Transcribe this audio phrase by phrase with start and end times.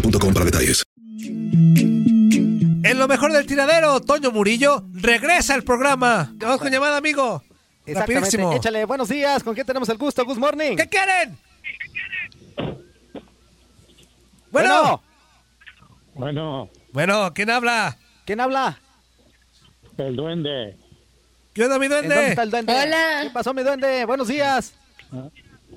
[0.00, 0.84] boostmobile.com para detalles.
[2.88, 6.30] En lo mejor del tiradero, Toño Murillo regresa al programa.
[6.34, 7.42] Vamos con llamada, amigo.
[7.84, 8.14] Exactamente.
[8.14, 8.52] Rapidísimo.
[8.54, 9.42] Échale, buenos días.
[9.42, 10.24] ¿Con quién tenemos el gusto?
[10.24, 10.76] Good morning.
[10.76, 11.36] ¿Qué quieren?
[14.50, 15.02] Bueno.
[16.14, 17.96] Bueno, Bueno, ¿quién habla?
[18.24, 18.78] ¿Quién habla?
[19.98, 20.76] el duende.
[21.54, 22.30] ¿Qué onda, mi ¿En dónde duende?
[22.30, 22.72] está el duende?
[22.72, 23.20] Hola.
[23.22, 24.04] ¿Qué pasó, mi duende?
[24.04, 24.74] Buenos días.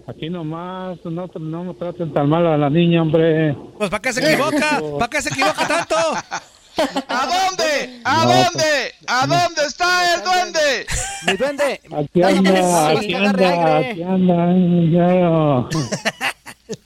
[0.09, 3.55] Aquí nomás, no, no me traten tan mal a la niña, hombre.
[3.77, 4.81] Pues ¿para qué se equivoca?
[4.97, 5.95] ¿Para qué se equivoca tanto?
[7.07, 8.01] ¿A dónde?
[8.03, 8.93] ¿A dónde?
[9.05, 10.87] ¿A dónde está el duende?
[11.27, 11.79] Mi duende.
[11.95, 14.47] Aquí anda, aquí anda, aquí anda.
[14.89, 15.67] ya.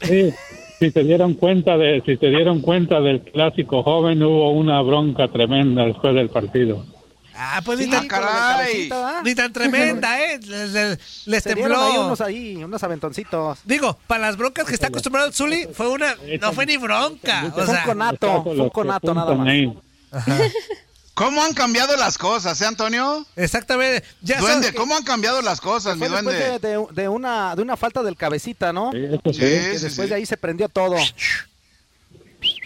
[0.01, 0.33] Sí,
[0.79, 5.29] si se dieron cuenta de, si se dieron cuenta del clásico joven, hubo una bronca
[5.29, 6.83] tremenda después del partido.
[7.35, 8.89] Ah, pues ni tan, caray.
[8.89, 9.21] ¿verdad?
[9.23, 10.39] ni tan tremenda, ¿eh?
[10.41, 12.05] Les, les- les Se dieron ahí tembló.
[12.05, 13.59] unos ahí, unos aventoncitos.
[13.65, 16.15] Digo, para las broncas que está acostumbrado el Zuli, fue una.
[16.41, 17.45] No fue ni bronca.
[17.47, 19.47] O Fue un sea, conato, fue un conato nada más.
[21.15, 23.23] ¿Cómo han cambiado las cosas, eh, Antonio?
[23.35, 24.03] exactamente.
[24.21, 26.59] Ya Duende, sabes que- ¿cómo han cambiado las cosas, mi Fue después duende?
[26.59, 28.91] de, de- de una, de una falta del cabecita, ¿no?
[28.91, 30.09] Sí, eso Sí, sí, Que sí, después sí.
[30.09, 30.97] de ahí se prendió todo.
[30.97, 31.13] sí,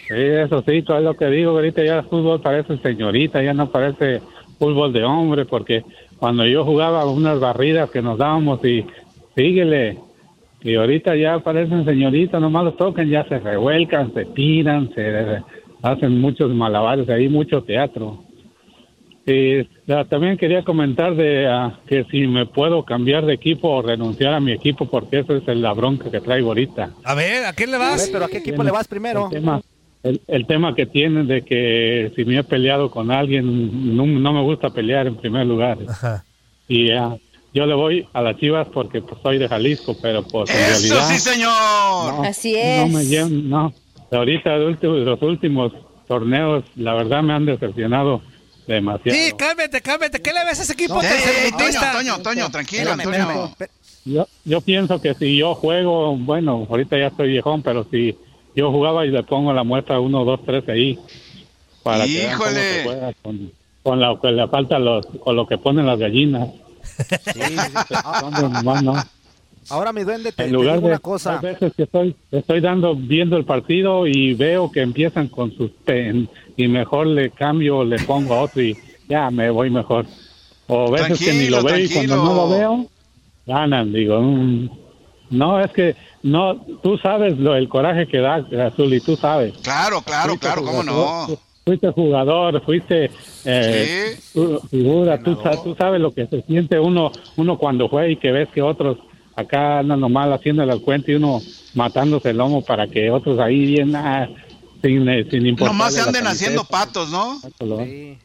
[0.08, 3.70] eso sí, todo es lo que digo, ahorita ya el fútbol parece señorita, ya no
[3.70, 4.22] parece
[4.58, 5.84] fútbol de hombre, porque
[6.18, 8.84] cuando yo jugaba unas barridas que nos dábamos y
[9.36, 9.98] síguele,
[10.62, 15.42] y ahorita ya parecen señoritas, nomás los tocan, ya se revuelcan, se tiran, se
[15.82, 18.24] hacen muchos malabares ahí, mucho teatro.
[19.24, 23.82] Y ya, también quería comentar de ah, que si me puedo cambiar de equipo o
[23.82, 26.90] renunciar a mi equipo, porque eso es la bronca que traigo ahorita.
[27.04, 28.08] A ver, ¿a quién le A ver, vas?
[28.10, 29.28] pero ¿a qué equipo le vas primero?
[30.02, 34.06] El tema, el, tema que tienen de que si me he peleado con alguien, no,
[34.06, 35.78] no me gusta pelear en primer lugar.
[35.88, 36.24] Ajá.
[36.68, 37.16] Y ah,
[37.52, 40.94] yo le voy a las Chivas porque pues, soy de Jalisco, pero pues en ¡Eso
[40.94, 41.50] realidad sí, señor!
[42.14, 43.08] no, Así no me es.
[43.10, 43.72] llevan, no.
[44.12, 45.72] Ahorita de último- los últimos
[46.06, 48.22] torneos, la verdad me han decepcionado
[48.66, 49.18] demasiado.
[49.18, 50.20] Sí, cámbiate, cámbiate.
[50.22, 51.92] ¿Qué le ves a ese equipo No, tercermundista?
[51.92, 53.44] Toño, Toño, Toño, tranquilo, Espérame, Antonio.
[53.46, 53.54] espérame.
[53.58, 53.68] Pe-
[54.10, 58.16] Yo, yo pienso que si yo juego, bueno, ahorita ya estoy viejón, pero si
[58.54, 60.98] yo jugaba y le pongo la muestra 1, 2, 3 ahí,
[61.82, 62.72] para que vean cómo Híjole.
[62.74, 63.52] se juega con,
[63.82, 66.48] con lo que le falta, los, con lo que ponen las gallinas.
[66.82, 67.56] Sí, sí,
[67.88, 67.94] sí.
[68.24, 68.94] Hombre, nomás no.
[69.70, 71.34] Ahora, mi duende, te, En te lugar digo de, una cosa.
[71.38, 75.70] hay veces que estoy, estoy dando, viendo el partido y veo que empiezan con sus
[75.84, 78.76] pen y mejor le cambio, le pongo a otro y
[79.08, 80.06] ya me voy mejor.
[80.68, 82.58] O veces que ni lo Tranquilo, veo y cuando no lo tranquilo.
[82.58, 82.86] veo,
[83.46, 84.20] ganan, digo.
[84.22, 84.70] mm,
[85.30, 89.54] no, es que no, tú sabes lo el coraje que da, Azul, y tú sabes.
[89.62, 91.38] Claro, claro, Fuiste claro, cómo no.
[91.64, 93.10] Fuiste jugador, fuiste
[93.44, 98.08] eh, tú- figura, tú, sa- tú sabes lo que se siente uno uno cuando juega
[98.08, 98.96] y que ves que otros
[99.36, 101.40] acá andan nomás haciendo el cuento y uno
[101.74, 104.28] matándose el lomo para que otros ahí bien, ah,
[104.82, 105.74] sin, eh, sin importar.
[105.74, 107.38] Nomás se anden haciendo patos, ¿no?
[107.86, 108.18] Sí.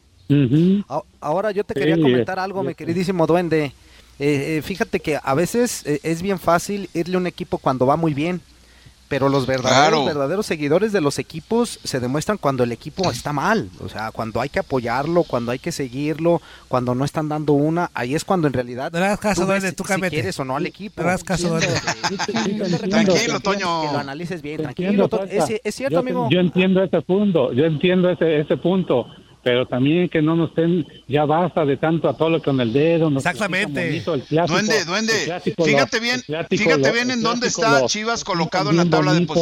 [1.20, 3.72] Ahora yo te quería Sí, comentar eh, algo, mi eh, queridísimo duende.
[4.18, 7.84] Eh, eh, fíjate que a veces eh, es bien fácil irle a un equipo cuando
[7.86, 8.40] va muy bien,
[9.08, 10.04] pero los verdaderos, Claro.
[10.06, 14.40] verdaderos seguidores de los equipos se demuestran cuando el equipo está mal, o sea, cuando
[14.40, 18.46] hay que apoyarlo, cuando hay que seguirlo, cuando no están dando una, ahí es cuando
[18.46, 20.66] en realidad No hagas caso, tú ves duende, si- tú si quieres o no al
[20.66, 20.94] equipo.
[21.02, 21.68] No le hagas caso, duende.
[22.88, 23.82] Tranquilo, Toño.
[23.82, 25.04] Que lo analices bien, tranquilo.
[25.04, 25.24] entiendo.
[25.30, 26.28] Es, es cierto, yo, amigo.
[26.30, 29.06] Yo entiendo ese punto, yo entiendo ese, ese punto,
[29.44, 32.72] pero también que no nos estén, ya basta de tanto a todo lo con el
[32.72, 33.10] dedo.
[33.10, 33.64] nos Exactamente.
[33.66, 37.46] explican bonito el clásico, Duende, el duende, clásico fíjate bien, fíjate lo- bien en dónde
[37.48, 39.34] está lo- Chivas lo colocado en la tabla de bonito.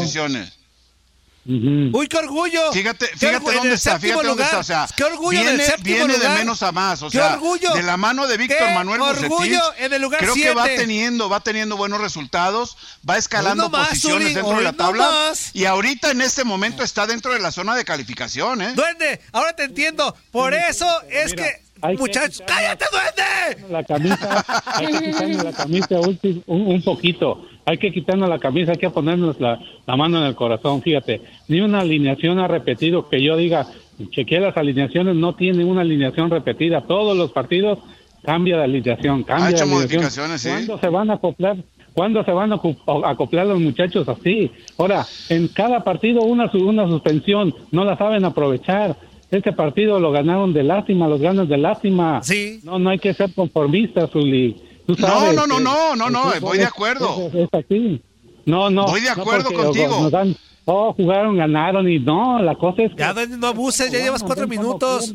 [1.44, 2.72] Uy, qué orgullo.
[2.72, 6.18] Fíjate, Qué fíjate orgullo, dónde está, fíjate dónde está, o sea, qué orgullo viene, viene
[6.18, 7.74] de menos a más, o Qué sea, orgullo.
[7.74, 9.28] de la mano de Víctor Qué Manuel orgullo
[9.60, 12.76] Bucetich, en el lugar creo que va teniendo, va teniendo buenos resultados,
[13.08, 15.50] va escalando más, posiciones Uri, dentro de la tabla más.
[15.52, 18.72] y ahorita en este momento está dentro de la zona de calificación, ¿eh?
[18.74, 20.16] Duende, ahora te entiendo.
[20.30, 21.62] Por eso es Mira, que
[21.98, 23.72] muchachos, ¡cállate, duende!
[23.72, 24.44] la camisa,
[24.76, 27.44] hay que quitarnos la camisa un, un poquito.
[27.64, 30.80] Hay que quitarnos la camisa, hay que ponernos la, la mano en el corazón.
[30.82, 33.66] Fíjate, ni una alineación ha repetido que yo diga,
[34.10, 36.82] chequeé las alineaciones, no tiene una alineación repetida.
[36.82, 37.78] Todos los partidos
[38.24, 40.02] cambia de alineación, cambia Ha hecho de alineación.
[40.02, 40.48] modificaciones, sí.
[40.48, 41.56] ¿Cuándo se van a acoplar?
[41.94, 42.60] ¿Cuándo se van a
[43.10, 44.50] acoplar los muchachos así?
[44.78, 48.96] Ahora, en cada partido una, su- una suspensión, no la saben aprovechar.
[49.32, 52.22] Este partido lo ganaron de lástima, los ganan de lástima.
[52.22, 52.60] Sí.
[52.62, 54.56] No, no hay que ser conformistas, Zuli.
[54.86, 57.08] Tú No, sabes no, no, no, no, no, voy de acuerdo.
[57.28, 58.00] Es, es así.
[58.44, 58.86] No, no.
[58.86, 60.10] Voy de no acuerdo porque contigo.
[60.10, 60.36] dan,
[60.66, 62.98] oh, jugaron, ganaron y no, la cosa es que...
[62.98, 65.14] Ya, no abuses, ya llevas cuatro minutos.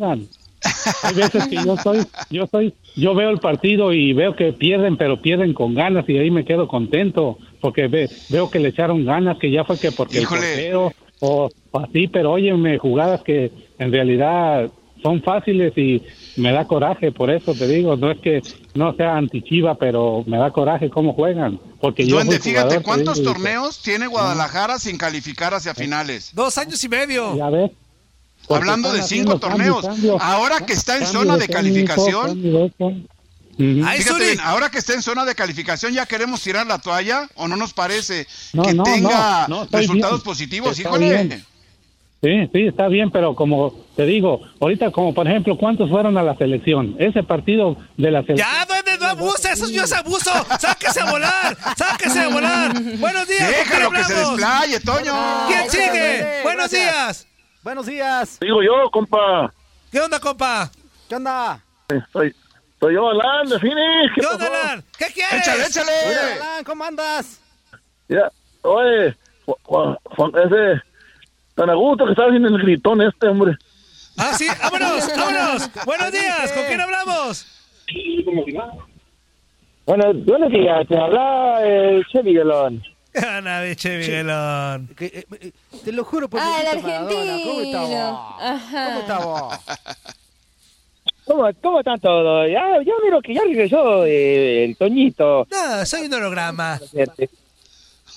[1.03, 1.99] Hay veces que yo soy,
[2.31, 6.17] yo soy, yo veo el partido y veo que pierden, pero pierden con ganas y
[6.17, 9.91] ahí me quedo contento porque ve- veo que le echaron ganas, que ya fue que
[9.91, 10.41] porque Híjole.
[10.41, 14.69] el portero o, o así, pero óyeme, jugadas que en realidad
[15.03, 16.01] son fáciles y
[16.37, 18.41] me da coraje, por eso te digo, no es que
[18.73, 23.17] no sea antichiva, pero me da coraje cómo juegan, porque yo Duende, fíjate, jugador, ¿cuántos
[23.19, 26.31] digo, y- torneos tiene Guadalajara sin calificar hacia finales?
[26.33, 27.35] Dos años y medio.
[27.37, 27.71] Ya ves.
[28.49, 29.85] Hablando de cinco torneos.
[29.85, 30.17] cambio.
[30.21, 32.41] Ahora que está en Cambio zona de calificación.
[33.59, 37.27] Ay, Fíjate bien, ahora que está en zona de calificación, ¿ya queremos tirar la toalla?
[37.35, 40.23] ¿O no nos parece No, que no, tenga no, no, estoy resultados bien.
[40.25, 40.77] positivos?
[40.77, 41.09] Está Híjole.
[41.09, 41.45] bien.
[42.23, 46.23] Sí, sí, está bien, pero como te digo, ahorita como por ejemplo, ¿cuántos fueron a
[46.23, 46.95] la selección?
[46.97, 48.49] Ese partido de la selección.
[48.51, 50.31] Ya, duende, no abuses, eso ya es abuso.
[50.59, 52.73] Sáquese a volar, sáquese a volar.
[52.97, 55.13] Buenos días, ¿con quién Déjalo que se desplaye, Toño.
[55.47, 55.89] ¿Quién sigue?
[55.89, 57.27] Duende, Buenos días.
[57.63, 58.39] Buenos días.
[58.39, 59.53] Digo yo, compa.
[59.91, 60.71] ¿Qué onda, compa?
[61.07, 61.63] ¿Qué onda?
[62.11, 62.33] Soy,
[62.79, 64.11] soy yo, Alan, de Phoenix.
[64.15, 64.47] ¿Qué ¿Qué onda?
[64.47, 64.83] Alan?
[64.97, 65.33] ¿Qué quieres?
[65.47, 65.91] Échale, échale.
[66.41, 67.39] Alan, ¿cómo andas?
[68.09, 68.31] Ya,
[68.63, 69.15] oye,
[69.45, 70.81] Ju- Juan, Juan, ese,
[71.57, 73.57] tan a gusto que estaba haciendo el gritón este, hombre.
[74.15, 75.69] Ah, sí, vámonos, vámonos.
[75.85, 77.45] Buenos días, ¿con quién hablamos?
[79.85, 82.83] Bueno, buenos días, te habla el Che Miguelón.
[83.15, 84.89] Ana, biche, Miguelón.
[84.95, 85.51] Que, eh, eh,
[85.83, 88.11] te lo juro por Ah, el Maradona, ¿Cómo está argentino.
[88.11, 88.41] vos?
[88.43, 88.85] Ajá.
[88.85, 89.59] ¿Cómo está vos?
[91.25, 92.47] ¿Cómo, ¿Cómo están todos?
[92.51, 95.47] Ya, ya miro que ya regresó eh, el Toñito.
[95.49, 96.79] No, soy un holograma.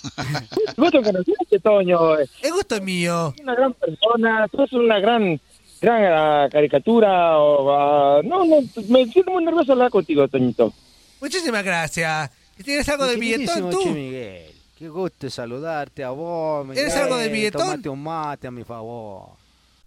[0.76, 2.16] Gusto conocerte, Toño.
[2.18, 3.34] El gusto es mío.
[3.42, 5.40] una gran persona, tú eres una gran,
[5.80, 7.38] gran ah, caricatura.
[7.38, 8.56] O, ah, no, no,
[8.88, 10.72] me siento muy nervioso hablar contigo, Toñito.
[11.20, 12.30] Muchísimas gracias.
[12.64, 13.82] ¿Tienes algo de billetón tú?
[13.82, 16.66] Che Miguel, qué gusto saludarte a vos.
[16.66, 16.84] Miguel.
[16.84, 17.62] ¿Eres algo de billetón?
[17.62, 19.39] Tómate un mate a mi favor.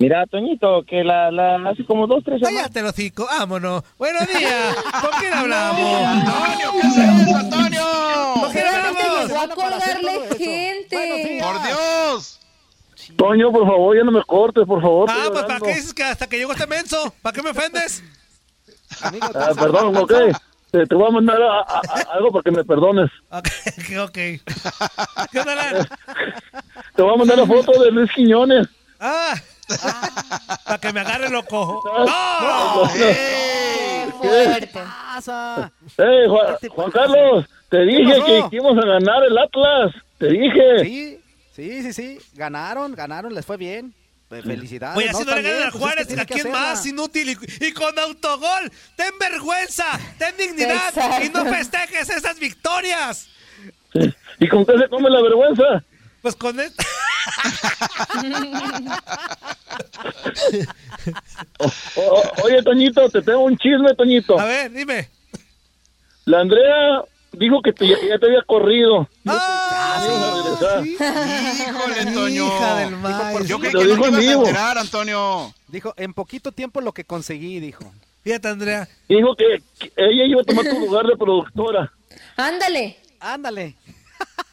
[0.00, 2.62] Mira, Toñito, que la, la, hace como dos, tres semanas.
[2.62, 3.82] Cállate, los hocico, vámonos.
[3.98, 4.74] Buenos días.
[4.98, 5.78] ¿Con quién hablamos?
[6.06, 7.82] Antonio, ¿qué Antonio?
[8.40, 9.28] ¿Con quién hablamos?
[9.28, 11.40] llegó a colgarle gente.
[11.42, 12.40] Por Dios.
[13.16, 15.10] Toño, por favor, ya no me cortes, por favor.
[15.10, 17.12] Ah, pues ¿para qué dices que hasta que llegó este menso?
[17.20, 18.02] ¿Para qué me ofendes?
[19.02, 20.12] Amigo, ¿te Ah, perdón, ok.
[20.70, 23.10] Te, te voy a mandar a- a- a- algo para que me perdones.
[23.30, 23.48] Ok,
[24.02, 24.12] ok.
[25.30, 25.88] ¿Qué onda, Alan?
[26.96, 28.66] Te voy a mandar la foto de Luis Quiñones.
[28.98, 29.34] Ah,
[30.70, 31.82] para que me agarre loco.
[32.06, 32.90] ¡No!
[32.94, 34.10] ¡Ey!
[34.12, 34.66] Fuerte.
[34.68, 35.72] pasa?
[35.96, 39.92] Hey, Juan, Juan Carlos, te dije que, íbamos a ganar el Atlas.
[40.18, 40.84] Te dije.
[40.84, 41.16] Sí,
[41.56, 42.18] Sí, sí, sí.
[42.34, 43.92] Ganaron, ganaron, les fue bien.
[44.28, 44.96] Fe- Felicidades.
[44.96, 46.86] Oye, así no le ganan a pues es que Juárez, ¿a quién más?
[46.86, 48.70] Inútil y, y con autogol.
[48.96, 49.84] Ten vergüenza,
[50.18, 51.24] ten dignidad Exacto.
[51.26, 53.28] y no festejes esas victorias.
[54.38, 55.82] ¿Y con qué se come la vergüenza?
[56.22, 56.70] Pues con el...
[61.58, 61.66] O-
[62.02, 64.38] o- oye, Toñito, te tengo un chisme, Toñito.
[64.38, 65.08] A ver, dime.
[66.24, 69.08] La Andrea dijo que te- ya te había corrido.
[69.26, 70.02] ¡Ah!
[70.06, 70.86] Ibas a regresar.
[71.68, 72.46] Híjole, Toño.
[72.46, 73.48] Hija del maíz.
[73.48, 74.40] Yo creí que no dijo ibas a vivo.
[74.46, 75.54] enterar, Antonio.
[75.68, 77.84] Dijo, en poquito tiempo lo que conseguí, dijo.
[78.22, 78.88] Fíjate, Andrea.
[79.08, 81.92] Dijo que, que ella iba a tomar tu lugar de productora.
[82.36, 82.98] Ándale.
[83.18, 83.76] Ándale.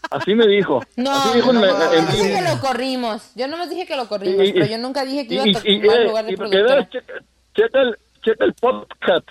[0.09, 0.81] Así me dijo.
[0.95, 2.35] No, Así dijo no, no, no dije vivo.
[2.39, 3.31] que lo corrimos.
[3.35, 5.99] Yo nomás dije que lo corrimos, Y- pero yo nunca dije que iba a tomar
[5.99, 6.89] eh, lugar de productora.
[6.89, 7.13] checa,
[7.55, 9.27] checa el, checa el podcast.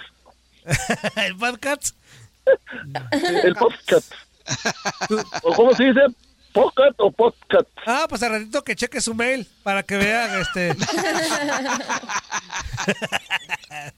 [1.17, 1.97] el podcast.
[3.45, 4.13] El podcast.
[5.43, 6.01] ¿O cómo se dice?
[6.57, 7.69] ¿Podcast o podcast?
[7.85, 10.75] Ah, pues al ratito que cheque su mail para que vean este.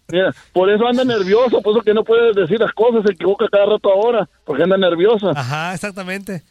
[0.08, 3.46] Mira, por eso anda nervioso, por eso que no puede decir las cosas, se equivoca
[3.48, 5.30] cada rato ahora, porque anda nerviosa.
[5.36, 6.42] Ajá, exactamente.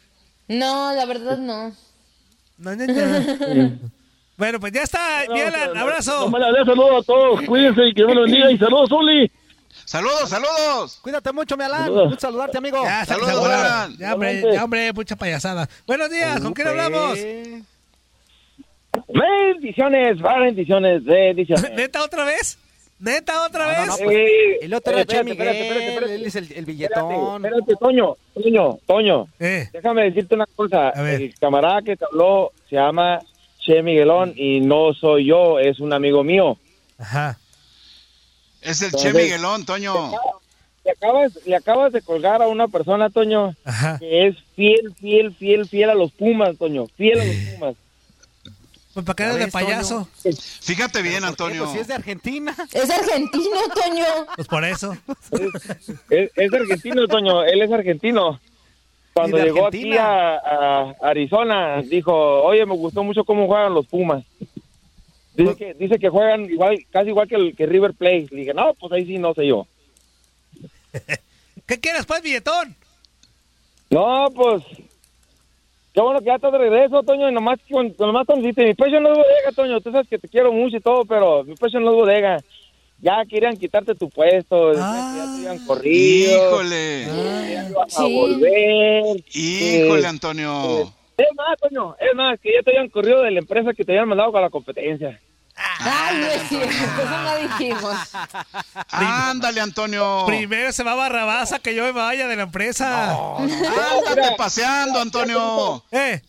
[0.48, 1.72] No, la verdad no.
[2.56, 3.78] No, no, no.
[4.38, 6.20] Bueno, pues ya está, Mielan, abrazo.
[6.20, 8.90] No me la dé saludos a todos, cuídense y que Dios los bendiga y saludos,
[8.92, 9.30] Uli.
[9.84, 10.98] Saludos, saludos.
[11.02, 11.84] Cuídate mucho, mi Alan.
[11.84, 12.14] Saludos.
[12.20, 12.82] Saludarte, amigo.
[12.84, 13.46] Ya, Saludos.
[13.46, 13.96] Alan.
[13.98, 15.68] Ya, hombre, ya, hombre, mucha payasada.
[15.86, 17.18] Buenos días, ¿con quién hablamos?
[19.08, 21.70] Bendiciones, bendiciones, bendiciones.
[21.76, 22.58] ¿Neta otra vez?
[23.00, 24.04] ¿Neta otra No, no, no, vez?
[24.04, 26.14] pues, Eh, el otro era Che espérate, Miguel, espérate, espérate, espérate.
[26.16, 27.44] él es el, el billetón.
[27.46, 29.28] espérate, Toño, Toño, Toño.
[29.38, 30.90] Eh, Déjame decirte una cosa.
[30.90, 33.20] El camarada que te habló se llama
[33.60, 36.58] Che Miguelón y no soy yo, es un amigo mío.
[36.98, 37.38] ajá.
[38.62, 40.10] Es el Che Miguelón, Toño.
[40.84, 43.98] Le acabas, le acabas de colgar a una persona, Toño, Ajá.
[43.98, 46.86] que es fiel, fiel, fiel, fiel a los Pumas, Toño.
[46.96, 47.74] Fiel a los Pumas.
[48.94, 50.08] Pues para eres de payaso.
[50.62, 51.22] Fíjate bien.
[51.24, 51.62] Antonio.
[51.64, 52.54] Pues si es de Argentina.
[52.72, 54.04] Es argentino, Toño.
[54.34, 54.96] Pues por eso.
[56.10, 58.40] Es, es argentino, Toño, él es argentino.
[59.12, 60.36] Cuando ¿Y de llegó Argentina?
[60.36, 62.12] aquí a, a Arizona, dijo,
[62.42, 64.24] oye, me gustó mucho cómo juegan los Pumas.
[65.38, 68.26] Dice que, dice que juegan igual, casi igual que, el, que River Plate.
[68.30, 69.66] Le dije, no, pues ahí sí no sé yo.
[71.66, 72.74] ¿Qué quieres, pues, billetón?
[73.90, 74.62] No, pues,
[75.94, 79.00] qué bueno que ya estás de regreso, Toño, y nomás, con- nomás conociste, mi pecho
[79.00, 81.78] no es bodega, Toño, tú sabes que te quiero mucho y todo, pero mi pecho
[81.80, 82.38] no es bodega.
[83.00, 84.82] Ya querían quitarte tu puesto, que ya
[85.24, 86.48] te habían corrido.
[86.48, 87.02] Híjole.
[87.04, 88.14] ya no ibas a Sí.
[88.14, 89.24] volver.
[89.34, 90.92] Híjole, Eh, Antonio.
[91.16, 93.92] Es más, Toño, es más, que ya te habían corrido de la empresa que te
[93.92, 95.20] habían mandado con la competencia.
[95.80, 97.96] Ay, no es cierto, eso no dijimos.
[98.90, 100.24] Ándale, Antonio.
[100.26, 103.14] Primero se va Barrabasa que yo me vaya de la empresa.
[103.38, 105.84] Ándate paseando, Antonio.
[105.90, 106.20] ¿Eh?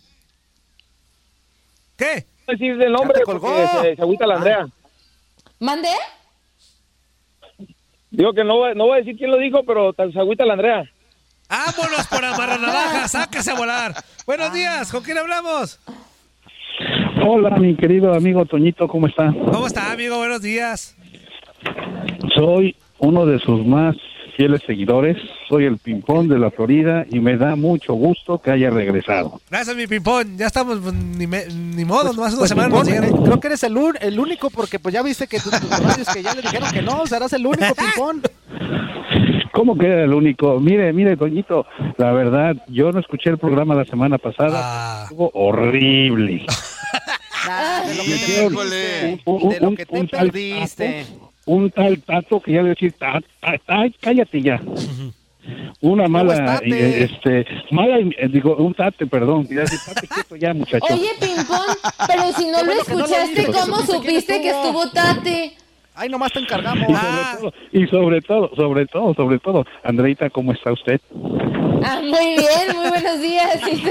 [1.97, 2.25] ¿Qué?
[2.47, 4.67] No decir el nombre porque se, se agüita la Andrea.
[5.59, 5.89] ¿Mandé?
[8.11, 10.53] Digo que no, voy- no voy a decir quién lo dijo, pero se agüita la
[10.53, 10.83] Andrea.
[11.49, 13.07] ¡Vámonos por amarranavaja!
[13.07, 14.03] ¡Sáquese a volar!
[14.25, 15.79] Buenos días, ¿con quién hablamos?
[17.25, 19.33] Hola, mi querido amigo Toñito, ¿cómo está?
[19.51, 20.17] ¿Cómo está, amigo?
[20.17, 20.95] Buenos días.
[22.35, 23.95] Soy uno de sus más
[24.37, 25.17] fieles seguidores.
[25.49, 29.41] Soy el ping-pong de la Florida y me da mucho gusto que haya regresado.
[29.49, 30.37] Gracias, mi pimpón.
[30.37, 33.23] Ya estamos, pues, ni, me- ni modo, una Pues, semana Pimpón, nos eh, llegan.
[33.23, 35.51] creo que eres el, un- el único porque pues ya viste que tus
[36.13, 38.21] que ya le dijeron que no, serás el único ping-pong.
[39.51, 40.57] ¿Cómo que era el único?
[40.59, 41.65] Mire, mire, Toñito,
[41.97, 44.61] la verdad, yo no escuché el programa la semana pasada.
[44.63, 44.99] Ah.
[45.03, 46.45] Estuvo horrible.
[47.87, 49.21] De lo que te Híjole.
[49.25, 51.05] Un- De lo un- que te un tal perdiste.
[51.05, 54.61] tato, un tal tato que ya le decía, "Ta- ta- ta- cállate ya.
[55.81, 59.47] Una mala, eh, este, mala, eh, digo, un tate, perdón.
[59.49, 60.85] Ya decía, "Tate quieto ya, muchacho.
[60.93, 61.65] Oye, Pimpón,
[62.07, 64.83] pero si no lo escuchaste, ¿cómo supiste que estuvo.
[64.83, 65.53] estuvo Tate?
[65.99, 66.87] Ay, nomás te encargamos.
[66.95, 67.37] Ah,
[67.73, 71.01] Y sobre todo, sobre todo, sobre todo, Andreita, ¿cómo está usted?
[71.83, 73.59] Ah, muy bien, muy buenos días.
[73.69, 73.89] ¿Y tú?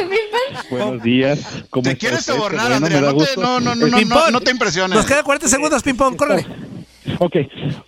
[0.70, 1.64] Buenos días.
[1.68, 2.32] ¿Cómo ¿Te quieres usted?
[2.32, 3.00] Qué sobornar, bueno, Andrea?
[3.02, 4.96] da No te, no, no, no, no, no, no te impresiones.
[4.96, 6.46] Nos quedan 40 segundos, pimpón, córrele.
[7.18, 7.36] Ok.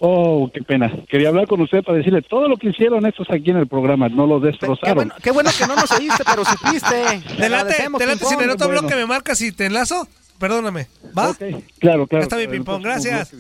[0.01, 0.93] Oh, qué pena.
[1.09, 4.11] Quería hablar con usted para decirle todo lo que hicieron estos aquí en el programa.
[4.11, 4.95] No lo Qué destrozaron.
[4.97, 7.23] bueno, qué bueno que no nos oíste, pero supiste.
[7.37, 8.83] Te delate, si en el otro bueno.
[8.83, 10.07] bloque me marcas y te enlazo,
[10.41, 10.89] perdóname.
[11.17, 11.31] ¿Va?
[11.31, 11.39] Ok,
[11.79, 12.25] Claro, claro.
[12.25, 13.31] Está mi claro, ping-pong, gracias.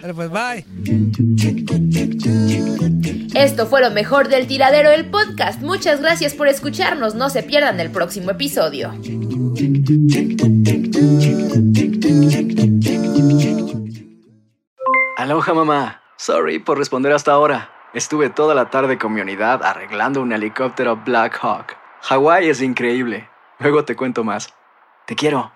[0.00, 0.64] Dale, pues bye.
[3.34, 5.60] Esto fue lo mejor del tiradero del podcast.
[5.60, 7.14] Muchas gracias por escucharnos.
[7.14, 8.92] No se pierdan el próximo episodio.
[15.16, 16.02] Aloha mamá.
[16.16, 17.70] Sorry por responder hasta ahora.
[17.94, 21.76] Estuve toda la tarde con mi unidad arreglando un helicóptero Black Hawk.
[22.02, 23.28] Hawái es increíble.
[23.58, 24.52] Luego te cuento más.
[25.06, 25.55] Te quiero.